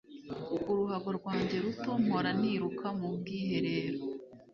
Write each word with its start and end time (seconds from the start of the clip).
Uruhago 0.71 1.09
rwanjye 1.19 1.55
ruto 1.63 1.91
mpora 2.03 2.29
niruka 2.41 2.87
mu 2.99 3.07
bwiherero. 3.19 3.99